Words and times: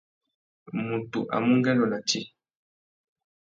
Mutu 0.87 1.19
a 1.33 1.35
mú 1.43 1.49
ungüêndô 1.55 1.85
nà 1.91 1.99
tsi. 2.07 2.19